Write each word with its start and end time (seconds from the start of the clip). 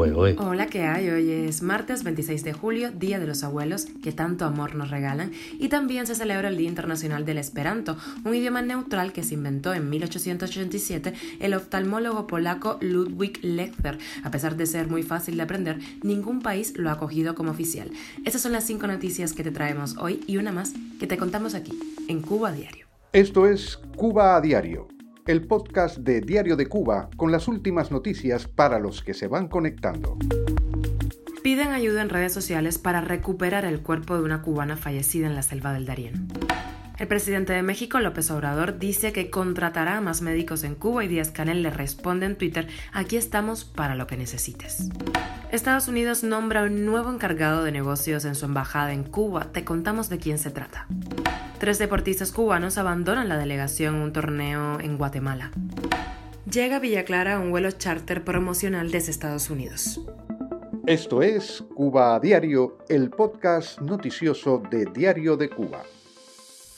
fue 0.00 0.12
hoy? 0.12 0.36
Hola, 0.38 0.66
¿qué 0.66 0.84
hay? 0.84 1.10
Hoy 1.10 1.30
es 1.30 1.60
martes 1.60 2.04
26 2.04 2.42
de 2.42 2.54
julio, 2.54 2.90
Día 2.90 3.18
de 3.18 3.26
los 3.26 3.44
Abuelos, 3.44 3.86
que 4.02 4.12
tanto 4.12 4.46
amor 4.46 4.74
nos 4.74 4.90
regalan, 4.90 5.30
y 5.58 5.68
también 5.68 6.06
se 6.06 6.14
celebra 6.14 6.48
el 6.48 6.56
Día 6.56 6.70
Internacional 6.70 7.26
del 7.26 7.36
Esperanto, 7.36 7.98
un 8.24 8.34
idioma 8.34 8.62
neutral 8.62 9.12
que 9.12 9.22
se 9.22 9.34
inventó 9.34 9.74
en 9.74 9.90
1887 9.90 11.12
el 11.40 11.52
oftalmólogo 11.52 12.26
polaco 12.26 12.78
Ludwig 12.80 13.40
Lechter. 13.42 13.98
A 14.24 14.30
pesar 14.30 14.56
de 14.56 14.64
ser 14.64 14.88
muy 14.88 15.02
fácil 15.02 15.36
de 15.36 15.42
aprender, 15.42 15.78
ningún 16.02 16.40
país 16.40 16.72
lo 16.78 16.88
ha 16.88 16.92
acogido 16.92 17.34
como 17.34 17.50
oficial. 17.50 17.90
Estas 18.24 18.40
son 18.40 18.52
las 18.52 18.64
cinco 18.64 18.86
noticias 18.86 19.34
que 19.34 19.44
te 19.44 19.50
traemos 19.50 19.98
hoy 19.98 20.24
y 20.26 20.38
una 20.38 20.50
más 20.50 20.72
que 20.98 21.08
te 21.08 21.18
contamos 21.18 21.54
aquí, 21.54 21.78
en 22.08 22.22
Cuba 22.22 22.48
a 22.48 22.52
Diario. 22.52 22.86
Esto 23.12 23.46
es 23.46 23.78
Cuba 23.96 24.36
a 24.36 24.40
Diario 24.40 24.88
el 25.26 25.46
podcast 25.46 25.98
de 25.98 26.20
Diario 26.20 26.56
de 26.56 26.66
Cuba 26.66 27.08
con 27.16 27.30
las 27.30 27.48
últimas 27.48 27.90
noticias 27.90 28.46
para 28.46 28.78
los 28.78 29.02
que 29.02 29.14
se 29.14 29.28
van 29.28 29.48
conectando. 29.48 30.16
Piden 31.42 31.68
ayuda 31.68 32.02
en 32.02 32.08
redes 32.08 32.32
sociales 32.32 32.78
para 32.78 33.00
recuperar 33.00 33.64
el 33.64 33.82
cuerpo 33.82 34.16
de 34.16 34.22
una 34.22 34.42
cubana 34.42 34.76
fallecida 34.76 35.26
en 35.26 35.34
la 35.34 35.42
selva 35.42 35.72
del 35.72 35.86
Darién. 35.86 36.28
El 36.98 37.08
presidente 37.08 37.54
de 37.54 37.62
México, 37.62 37.98
López 37.98 38.30
Obrador, 38.30 38.78
dice 38.78 39.12
que 39.12 39.30
contratará 39.30 39.96
a 39.96 40.00
más 40.02 40.20
médicos 40.20 40.64
en 40.64 40.74
Cuba 40.74 41.02
y 41.02 41.08
Díaz 41.08 41.30
Canel 41.30 41.62
le 41.62 41.70
responde 41.70 42.26
en 42.26 42.36
Twitter, 42.36 42.68
aquí 42.92 43.16
estamos 43.16 43.64
para 43.64 43.94
lo 43.94 44.06
que 44.06 44.18
necesites. 44.18 44.90
Estados 45.50 45.88
Unidos 45.88 46.24
nombra 46.24 46.64
un 46.64 46.84
nuevo 46.84 47.10
encargado 47.10 47.64
de 47.64 47.72
negocios 47.72 48.26
en 48.26 48.34
su 48.34 48.44
embajada 48.44 48.92
en 48.92 49.04
Cuba. 49.04 49.50
Te 49.50 49.64
contamos 49.64 50.10
de 50.10 50.18
quién 50.18 50.38
se 50.38 50.50
trata. 50.50 50.86
Tres 51.60 51.78
deportistas 51.78 52.32
cubanos 52.32 52.78
abandonan 52.78 53.28
la 53.28 53.36
delegación 53.36 53.96
en 53.96 54.00
un 54.00 54.12
torneo 54.14 54.80
en 54.80 54.96
Guatemala. 54.96 55.50
Llega 56.50 56.76
a 56.76 56.78
Villa 56.78 57.04
Clara 57.04 57.38
un 57.38 57.50
vuelo 57.50 57.70
charter 57.70 58.24
promocional 58.24 58.90
desde 58.90 59.10
Estados 59.10 59.50
Unidos. 59.50 60.00
Esto 60.86 61.20
es 61.20 61.62
Cuba 61.74 62.14
a 62.14 62.20
Diario, 62.20 62.78
el 62.88 63.10
podcast 63.10 63.78
noticioso 63.82 64.62
de 64.70 64.86
Diario 64.86 65.36
de 65.36 65.50
Cuba. 65.50 65.82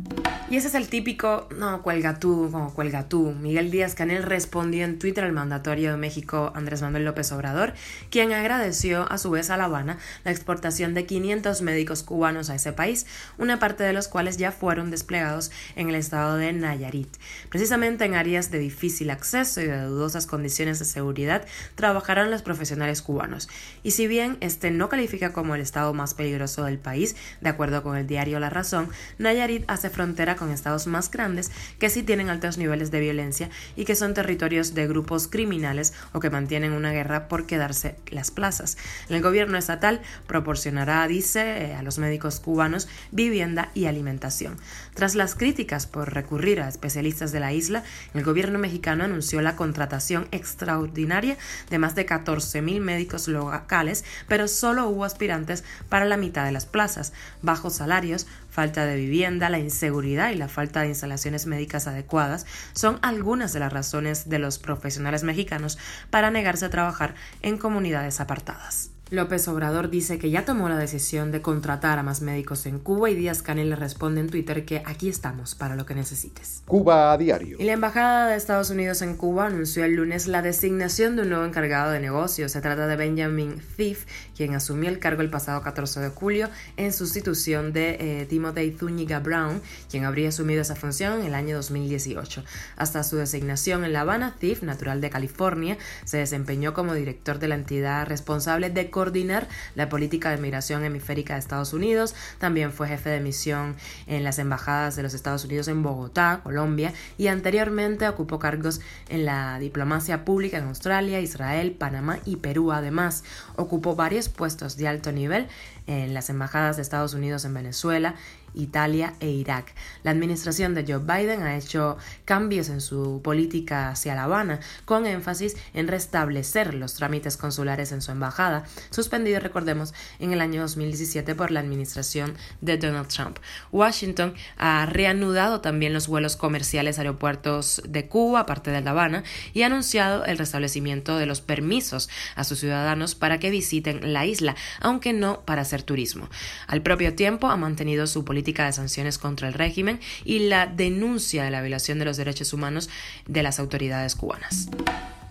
Y 0.50 0.56
ese 0.56 0.68
es 0.68 0.74
el 0.74 0.88
típico, 0.88 1.48
no, 1.56 1.82
cuelga 1.82 2.18
tú, 2.18 2.48
como 2.50 2.72
cuelga 2.72 3.06
tú. 3.08 3.32
Miguel 3.32 3.70
Díaz 3.70 3.94
Canel 3.94 4.22
respondió 4.22 4.84
en 4.84 4.98
Twitter 4.98 5.24
al 5.24 5.32
mandatorio 5.32 5.92
de 5.92 5.98
México 5.98 6.37
Andrés 6.54 6.82
Manuel 6.82 7.04
López 7.04 7.30
Obrador, 7.32 7.74
quien 8.10 8.32
agradeció 8.32 9.10
a 9.10 9.18
su 9.18 9.30
vez 9.30 9.50
a 9.50 9.56
La 9.56 9.64
Habana 9.64 9.98
la 10.24 10.30
exportación 10.30 10.94
de 10.94 11.06
500 11.06 11.62
médicos 11.62 12.02
cubanos 12.02 12.50
a 12.50 12.54
ese 12.54 12.72
país, 12.72 13.06
una 13.38 13.58
parte 13.58 13.84
de 13.84 13.92
los 13.92 14.08
cuales 14.08 14.36
ya 14.36 14.52
fueron 14.52 14.90
desplegados 14.90 15.50
en 15.76 15.88
el 15.88 15.94
estado 15.94 16.36
de 16.36 16.52
Nayarit. 16.52 17.16
Precisamente 17.48 18.04
en 18.04 18.14
áreas 18.14 18.50
de 18.50 18.58
difícil 18.58 19.10
acceso 19.10 19.60
y 19.60 19.66
de 19.66 19.82
dudosas 19.82 20.26
condiciones 20.26 20.78
de 20.78 20.84
seguridad 20.84 21.44
trabajarán 21.74 22.30
los 22.30 22.42
profesionales 22.42 23.02
cubanos. 23.02 23.48
Y 23.82 23.92
si 23.92 24.06
bien 24.06 24.36
este 24.40 24.70
no 24.70 24.88
califica 24.88 25.32
como 25.32 25.54
el 25.54 25.60
estado 25.60 25.94
más 25.94 26.14
peligroso 26.14 26.64
del 26.64 26.78
país, 26.78 27.16
de 27.40 27.48
acuerdo 27.48 27.82
con 27.82 27.96
el 27.96 28.06
diario 28.06 28.40
La 28.40 28.50
Razón, 28.50 28.88
Nayarit 29.18 29.64
hace 29.68 29.90
frontera 29.90 30.36
con 30.36 30.50
estados 30.50 30.86
más 30.86 31.10
grandes 31.10 31.50
que 31.78 31.90
sí 31.90 32.02
tienen 32.02 32.30
altos 32.30 32.58
niveles 32.58 32.90
de 32.90 33.00
violencia 33.00 33.50
y 33.76 33.84
que 33.84 33.94
son 33.94 34.14
territorios 34.14 34.74
de 34.74 34.86
grupos 34.86 35.28
criminales 35.28 35.92
o 36.12 36.20
que 36.20 36.27
mantienen 36.30 36.72
una 36.72 36.92
guerra 36.92 37.28
por 37.28 37.46
quedarse 37.46 37.96
las 38.10 38.30
plazas. 38.30 38.76
El 39.08 39.22
gobierno 39.22 39.58
estatal 39.58 40.00
proporcionará, 40.26 41.06
dice, 41.08 41.66
eh, 41.66 41.74
a 41.74 41.82
los 41.82 41.98
médicos 41.98 42.40
cubanos 42.40 42.88
vivienda 43.10 43.70
y 43.74 43.86
alimentación. 43.86 44.56
Tras 44.94 45.14
las 45.14 45.34
críticas 45.34 45.86
por 45.86 46.12
recurrir 46.12 46.60
a 46.60 46.68
especialistas 46.68 47.32
de 47.32 47.40
la 47.40 47.52
isla, 47.52 47.84
el 48.14 48.24
gobierno 48.24 48.58
mexicano 48.58 49.04
anunció 49.04 49.40
la 49.42 49.56
contratación 49.56 50.28
extraordinaria 50.30 51.36
de 51.70 51.78
más 51.78 51.94
de 51.94 52.06
14.000 52.06 52.80
médicos 52.80 53.28
locales, 53.28 54.04
pero 54.26 54.48
solo 54.48 54.88
hubo 54.88 55.04
aspirantes 55.04 55.64
para 55.88 56.04
la 56.04 56.16
mitad 56.16 56.44
de 56.44 56.52
las 56.52 56.66
plazas, 56.66 57.12
bajos 57.42 57.74
salarios, 57.74 58.26
falta 58.58 58.86
de 58.86 58.96
vivienda, 58.96 59.50
la 59.50 59.60
inseguridad 59.60 60.32
y 60.32 60.34
la 60.34 60.48
falta 60.48 60.80
de 60.80 60.88
instalaciones 60.88 61.46
médicas 61.46 61.86
adecuadas 61.86 62.44
son 62.72 62.98
algunas 63.02 63.52
de 63.52 63.60
las 63.60 63.72
razones 63.72 64.28
de 64.28 64.40
los 64.40 64.58
profesionales 64.58 65.22
mexicanos 65.22 65.78
para 66.10 66.32
negarse 66.32 66.64
a 66.64 66.70
trabajar 66.70 67.14
en 67.42 67.56
comunidades 67.56 68.18
apartadas. 68.18 68.90
López 69.10 69.48
Obrador 69.48 69.88
dice 69.88 70.18
que 70.18 70.30
ya 70.30 70.44
tomó 70.44 70.68
la 70.68 70.76
decisión 70.76 71.32
de 71.32 71.40
contratar 71.40 71.98
a 71.98 72.02
más 72.02 72.20
médicos 72.20 72.66
en 72.66 72.78
Cuba 72.78 73.08
y 73.08 73.14
Díaz 73.14 73.42
Canel 73.42 73.70
le 73.70 73.76
responde 73.76 74.20
en 74.20 74.28
Twitter 74.28 74.66
que 74.66 74.82
aquí 74.84 75.08
estamos 75.08 75.54
para 75.54 75.76
lo 75.76 75.86
que 75.86 75.94
necesites. 75.94 76.62
Cuba 76.66 77.12
a 77.12 77.16
diario. 77.16 77.56
Y 77.58 77.64
la 77.64 77.72
Embajada 77.72 78.28
de 78.28 78.36
Estados 78.36 78.68
Unidos 78.68 79.00
en 79.00 79.16
Cuba 79.16 79.46
anunció 79.46 79.84
el 79.84 79.94
lunes 79.94 80.26
la 80.26 80.42
designación 80.42 81.16
de 81.16 81.22
un 81.22 81.30
nuevo 81.30 81.46
encargado 81.46 81.90
de 81.90 82.00
negocios. 82.00 82.52
Se 82.52 82.60
trata 82.60 82.86
de 82.86 82.96
Benjamin 82.96 83.62
Thief, 83.76 84.04
quien 84.36 84.54
asumió 84.54 84.90
el 84.90 84.98
cargo 84.98 85.22
el 85.22 85.30
pasado 85.30 85.62
14 85.62 86.00
de 86.00 86.08
julio 86.10 86.50
en 86.76 86.92
sustitución 86.92 87.72
de 87.72 87.96
eh, 88.00 88.26
Timothy 88.26 88.76
Zúñiga 88.78 89.20
Brown, 89.20 89.62
quien 89.90 90.04
habría 90.04 90.28
asumido 90.28 90.60
esa 90.60 90.76
función 90.76 91.20
en 91.20 91.26
el 91.26 91.34
año 91.34 91.56
2018. 91.56 92.44
Hasta 92.76 93.02
su 93.02 93.16
designación 93.16 93.84
en 93.84 93.94
La 93.94 94.02
Habana, 94.02 94.34
Thief, 94.38 94.62
natural 94.62 95.00
de 95.00 95.08
California, 95.08 95.78
se 96.04 96.18
desempeñó 96.18 96.74
como 96.74 96.92
director 96.92 97.38
de 97.38 97.48
la 97.48 97.54
entidad 97.54 98.06
responsable 98.06 98.68
de 98.68 98.90
coordinar 98.98 99.46
la 99.76 99.88
política 99.88 100.30
de 100.30 100.38
migración 100.38 100.82
hemisférica 100.82 101.34
de 101.34 101.38
Estados 101.38 101.72
Unidos. 101.72 102.16
También 102.38 102.72
fue 102.72 102.88
jefe 102.88 103.10
de 103.10 103.20
misión 103.20 103.76
en 104.08 104.24
las 104.24 104.40
embajadas 104.40 104.96
de 104.96 105.04
los 105.04 105.14
Estados 105.14 105.44
Unidos 105.44 105.68
en 105.68 105.84
Bogotá, 105.84 106.40
Colombia, 106.42 106.92
y 107.16 107.28
anteriormente 107.28 108.08
ocupó 108.08 108.40
cargos 108.40 108.80
en 109.08 109.24
la 109.24 109.60
diplomacia 109.60 110.24
pública 110.24 110.58
en 110.58 110.64
Australia, 110.64 111.20
Israel, 111.20 111.76
Panamá 111.78 112.18
y 112.24 112.38
Perú. 112.38 112.72
Además, 112.72 113.22
ocupó 113.54 113.94
varios 113.94 114.28
puestos 114.28 114.76
de 114.76 114.88
alto 114.88 115.12
nivel 115.12 115.46
en 115.86 116.12
las 116.12 116.28
embajadas 116.28 116.74
de 116.74 116.82
Estados 116.82 117.14
Unidos 117.14 117.44
en 117.44 117.54
Venezuela, 117.54 118.16
Italia 118.54 119.14
e 119.20 119.30
Irak. 119.30 119.74
La 120.02 120.10
administración 120.10 120.74
de 120.74 120.84
Joe 120.86 120.98
Biden 120.98 121.42
ha 121.42 121.56
hecho 121.56 121.96
cambios 122.24 122.68
en 122.68 122.80
su 122.80 123.20
política 123.22 123.90
hacia 123.90 124.14
La 124.14 124.24
Habana, 124.24 124.60
con 124.84 125.06
énfasis 125.06 125.56
en 125.74 125.88
restablecer 125.88 126.74
los 126.74 126.94
trámites 126.94 127.36
consulares 127.36 127.92
en 127.92 128.02
su 128.02 128.10
embajada, 128.10 128.64
suspendido, 128.90 129.40
recordemos, 129.40 129.94
en 130.18 130.32
el 130.32 130.40
año 130.40 130.62
2017 130.62 131.34
por 131.34 131.50
la 131.50 131.60
administración 131.60 132.34
de 132.60 132.78
Donald 132.78 133.08
Trump. 133.08 133.38
Washington 133.72 134.34
ha 134.56 134.86
reanudado 134.86 135.60
también 135.60 135.92
los 135.92 136.08
vuelos 136.08 136.36
comerciales 136.36 136.98
a 136.98 137.02
aeropuertos 137.02 137.82
de 137.86 138.08
Cuba, 138.08 138.40
aparte 138.40 138.70
de 138.70 138.80
La 138.80 138.90
Habana, 138.90 139.22
y 139.54 139.62
ha 139.62 139.66
anunciado 139.66 140.24
el 140.24 140.38
restablecimiento 140.38 141.16
de 141.16 141.26
los 141.26 141.40
permisos 141.40 142.08
a 142.34 142.44
sus 142.44 142.60
ciudadanos 142.60 143.14
para 143.14 143.38
que 143.38 143.50
visiten 143.50 144.12
la 144.12 144.26
isla, 144.26 144.56
aunque 144.80 145.12
no 145.12 145.42
para 145.44 145.62
hacer 145.62 145.82
turismo. 145.82 146.28
Al 146.66 146.82
propio 146.82 147.14
tiempo, 147.14 147.48
ha 147.48 147.56
mantenido 147.56 148.06
su 148.06 148.24
política 148.24 148.37
de 148.42 148.72
sanciones 148.72 149.18
contra 149.18 149.48
el 149.48 149.54
régimen 149.54 150.00
y 150.24 150.48
la 150.48 150.66
denuncia 150.66 151.44
de 151.44 151.50
la 151.50 151.60
violación 151.60 151.98
de 151.98 152.04
los 152.04 152.16
derechos 152.16 152.52
humanos 152.52 152.88
de 153.26 153.42
las 153.42 153.58
autoridades 153.58 154.14
cubanas. 154.14 154.68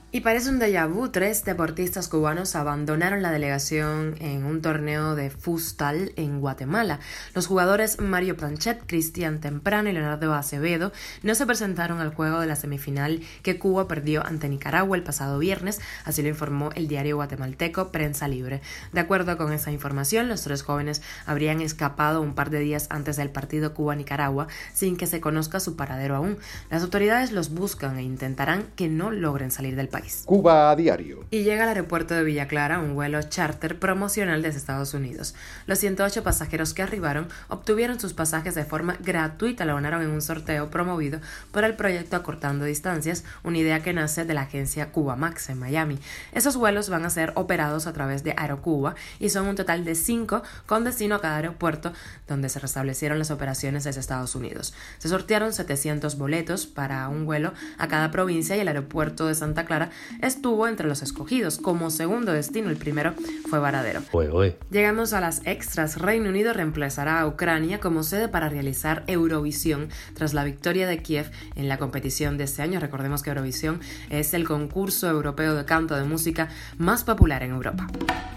Y 0.10 0.22
parece 0.22 0.50
un 0.50 0.58
déjà 0.58 0.88
vu, 0.88 1.10
tres 1.10 1.44
deportistas 1.44 2.08
cubanos 2.08 2.56
abandonaron 2.56 3.22
la 3.22 3.30
delegación 3.30 4.16
en 4.22 4.46
un 4.46 4.62
torneo 4.62 5.16
de 5.16 5.30
fustal 5.30 6.14
en 6.16 6.40
Guatemala. 6.40 7.02
Los 7.36 7.46
jugadores 7.46 8.00
Mario 8.00 8.38
Planchet, 8.38 8.82
Cristian 8.88 9.42
Temprano 9.42 9.90
y 9.90 9.92
Leonardo 9.92 10.34
Acevedo 10.34 10.94
no 11.24 11.36
se 11.36 11.46
presentaron 11.46 12.00
al 12.00 12.16
juego 12.16 12.40
de 12.40 12.48
la 12.48 12.56
semifinal 12.56 13.22
que 13.44 13.60
Cuba 13.60 13.90
perdió 13.90 14.26
ante 14.26 14.48
Nicaragua 14.48 14.96
el 14.96 15.04
pasado 15.04 15.40
viernes, 15.40 15.82
así 16.06 16.22
lo 16.22 16.30
informó 16.30 16.70
el 16.76 16.88
diario 16.88 17.18
guatemalteco 17.18 17.92
Prensa 17.92 18.30
Libre. 18.30 18.62
De 18.94 19.02
acuerdo 19.02 19.36
con 19.38 19.52
esa 19.52 19.74
información, 19.74 20.30
los 20.30 20.42
tres 20.42 20.64
jóvenes 20.64 21.02
habrían 21.26 21.60
escapado 21.60 22.22
un 22.22 22.34
par 22.34 22.50
de 22.50 22.60
días 22.60 22.88
antes 22.92 23.18
del 23.18 23.30
partido 23.30 23.74
Cuba-Nicaragua 23.74 24.48
sin 24.74 24.96
que 24.96 25.06
se 25.06 25.20
conozca 25.20 25.60
su 25.60 25.76
paradero 25.76 26.16
aún. 26.16 26.38
Las 26.70 26.82
autoridades 26.82 27.34
los 27.34 27.50
buscan 27.50 27.98
e 27.98 28.04
intentarán 28.04 28.68
que 28.78 28.88
no 28.88 29.12
logren 29.12 29.52
salir 29.52 29.76
del 29.76 29.90
país. 29.90 29.97
Cuba 30.26 30.72
a 30.72 30.76
diario. 30.76 31.26
Y 31.32 31.44
llega 31.44 31.64
al 31.64 31.70
aeropuerto 31.70 32.14
de 32.14 32.24
Villa 32.24 32.48
Clara 32.48 32.80
un 32.80 32.96
vuelo 32.96 33.22
charter 33.24 33.80
promocional 33.80 34.42
desde 34.42 34.60
Estados 34.60 34.94
Unidos. 34.94 35.36
Los 35.66 35.80
108 35.80 36.24
pasajeros 36.24 36.74
que 36.74 36.84
arribaron 36.84 37.28
obtuvieron 37.48 38.00
sus 38.00 38.14
pasajes 38.14 38.56
de 38.56 38.66
forma 38.66 38.98
gratuita, 39.00 39.66
lo 39.66 39.76
ganaron 39.76 40.02
en 40.02 40.10
un 40.10 40.22
sorteo 40.22 40.70
promovido 40.70 41.20
por 41.52 41.64
el 41.64 41.76
proyecto 41.76 42.16
Acortando 42.16 42.66
Distancias, 42.66 43.24
una 43.44 43.58
idea 43.58 43.82
que 43.82 43.94
nace 43.94 44.26
de 44.26 44.34
la 44.34 44.42
agencia 44.42 44.92
Cuba 44.92 45.16
Max 45.16 45.50
en 45.50 45.60
Miami. 45.60 46.00
Esos 46.34 46.58
vuelos 46.58 46.90
van 46.90 47.06
a 47.06 47.10
ser 47.10 47.32
operados 47.36 47.88
a 47.88 47.94
través 47.94 48.24
de 48.24 48.34
Aerocuba 48.38 48.96
y 49.20 49.30
son 49.30 49.48
un 49.48 49.56
total 49.56 49.86
de 49.86 49.96
cinco 49.96 50.44
con 50.66 50.84
destino 50.84 51.16
a 51.16 51.22
cada 51.22 51.38
aeropuerto 51.38 51.94
donde 52.28 52.50
se 52.50 52.60
restablecieron 52.60 53.20
las 53.20 53.32
operaciones 53.32 53.84
desde 53.84 54.00
Estados 54.00 54.36
Unidos. 54.36 54.74
Se 54.98 55.10
sortearon 55.10 55.54
700 55.54 56.18
boletos 56.18 56.68
para 56.68 57.08
un 57.10 57.26
vuelo 57.26 57.54
a 57.78 57.88
cada 57.88 58.12
provincia 58.12 58.56
y 58.56 58.60
el 58.60 58.68
aeropuerto 58.68 59.28
de 59.28 59.36
Santa 59.36 59.66
Clara 59.66 59.87
estuvo 60.22 60.68
entre 60.68 60.88
los 60.88 61.02
escogidos. 61.02 61.58
Como 61.58 61.90
segundo 61.90 62.32
destino, 62.32 62.70
el 62.70 62.78
primero 62.78 63.14
fue 63.50 63.60
Varadero. 63.60 64.02
Llegamos 64.72 65.14
a 65.14 65.22
las 65.22 65.42
extras. 65.46 65.98
Reino 65.98 66.30
Unido 66.30 66.54
reemplazará 66.54 67.20
a 67.20 67.28
Ucrania 67.28 67.80
como 67.80 68.04
sede 68.04 68.28
para 68.28 68.50
realizar 68.50 69.04
Eurovisión 69.08 69.90
tras 70.14 70.34
la 70.34 70.44
victoria 70.44 70.88
de 70.88 71.00
Kiev 71.00 71.32
en 71.56 71.68
la 71.68 71.78
competición 71.78 72.38
de 72.38 72.46
este 72.46 72.62
año. 72.62 72.80
Recordemos 72.80 73.24
que 73.24 73.30
Eurovisión 73.30 73.80
es 74.10 74.34
el 74.34 74.46
concurso 74.46 75.10
europeo 75.10 75.56
de 75.56 75.66
canto 75.66 75.96
de 75.96 76.04
música 76.04 76.50
más 76.78 77.04
popular 77.04 77.44
en 77.44 77.52
Europa. 77.52 77.88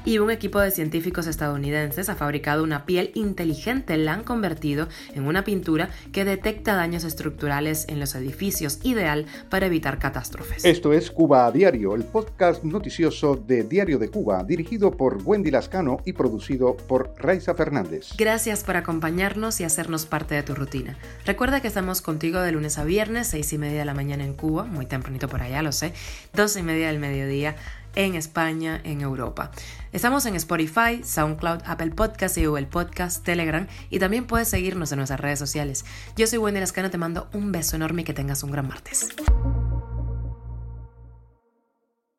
Y 0.05 0.19
un 0.19 0.31
equipo 0.31 0.61
de 0.61 0.71
científicos 0.71 1.27
estadounidenses 1.27 2.09
ha 2.09 2.15
fabricado 2.15 2.63
una 2.63 2.87
piel 2.87 3.11
inteligente. 3.15 3.97
La 3.99 4.15
han 4.15 4.25
convertido 4.25 4.89
en 5.15 5.27
una 5.27 5.45
pintura 5.45 5.91
que 6.13 6.25
detecta 6.25 6.75
daños 6.75 7.05
estructurales 7.05 7.87
en 7.89 8.01
los 8.01 8.15
edificios, 8.15 8.79
ideal 8.83 9.27
para 9.51 9.67
evitar 9.67 9.99
catástrofes. 9.99 10.65
Esto 10.65 10.93
es 10.93 11.11
Cuba 11.11 11.40
a 11.47 11.53
Diario, 11.53 11.95
el 11.95 12.05
podcast 12.05 12.65
noticioso 12.65 13.35
de 13.35 13.63
Diario 13.63 13.99
de 13.99 14.11
Cuba, 14.11 14.45
dirigido 14.45 14.91
por 14.91 15.19
Wendy 15.25 15.51
Lascano 15.51 15.99
y 16.05 16.13
producido 16.13 16.77
por 16.77 17.15
Raiza 17.17 17.55
Fernández. 17.55 18.11
Gracias 18.19 18.65
por 18.65 18.77
acompañarnos 18.77 19.61
y 19.61 19.65
hacernos 19.65 20.07
parte 20.07 20.35
de 20.35 20.43
tu 20.43 20.55
rutina. 20.55 20.97
Recuerda 21.25 21.61
que 21.61 21.69
estamos 21.69 22.03
contigo 22.03 22.41
de 22.41 22.53
lunes 22.53 22.79
a 22.79 22.85
viernes, 22.85 23.29
seis 23.29 23.53
y 23.53 23.59
media 23.59 23.79
de 23.79 23.85
la 23.85 23.95
mañana 23.95 24.25
en 24.25 24.35
Cuba, 24.35 24.65
muy 24.65 24.87
tempranito 24.87 25.29
por 25.29 25.43
allá, 25.43 25.63
lo 25.63 25.73
sé, 25.73 25.93
doce 26.35 26.61
y 26.61 26.63
media 26.63 26.89
del 26.89 26.99
mediodía 26.99 27.57
en 27.95 28.15
España, 28.15 28.81
en 28.85 29.01
Europa. 29.01 29.51
Estamos 29.93 30.27
en 30.27 30.37
Spotify, 30.37 31.03
SoundCloud, 31.03 31.61
Apple 31.65 31.91
Podcast 31.91 32.39
y 32.39 32.47
Google 32.47 32.67
Podcast, 32.67 33.25
Telegram 33.25 33.67
y 33.89 33.99
también 33.99 34.27
puedes 34.27 34.49
seguirnos 34.49 34.93
en 34.93 34.99
nuestras 34.99 35.21
redes 35.21 35.39
sociales. 35.39 35.85
Yo 36.17 36.27
soy 36.27 36.39
Wendy 36.39 36.61
Lascano, 36.61 36.91
te 36.91 36.99
mando 36.99 37.29
un 37.33 37.51
beso 37.51 37.77
enorme 37.77 38.03
y 38.03 38.05
que 38.05 38.15
tengas 38.15 38.43
un 38.43 38.51
gran 38.51 38.69
martes. 38.69 39.09